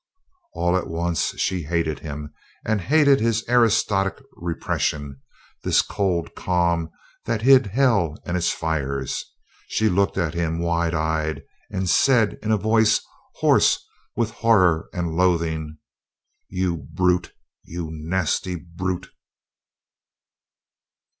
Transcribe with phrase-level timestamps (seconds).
[0.53, 2.33] All at once she hated him
[2.65, 5.21] and hated his aristocratic repression;
[5.63, 6.89] this cold calm
[7.25, 9.23] that hid hell and its fires.
[9.67, 12.99] She looked at him, wide eyed, and said in a voice
[13.35, 13.85] hoarse
[14.15, 15.77] with horror and loathing:
[16.49, 17.33] "You brute!
[17.61, 19.11] You nasty brute!"